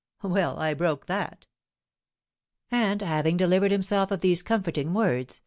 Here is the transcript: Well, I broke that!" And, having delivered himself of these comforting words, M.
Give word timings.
Well, 0.23 0.57
I 0.57 0.73
broke 0.73 1.05
that!" 1.05 1.45
And, 2.71 3.03
having 3.03 3.37
delivered 3.37 3.69
himself 3.69 4.09
of 4.09 4.21
these 4.21 4.41
comforting 4.41 4.95
words, 4.95 5.35
M. 5.35 5.39